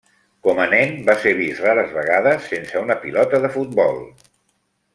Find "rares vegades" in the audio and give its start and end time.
1.65-2.47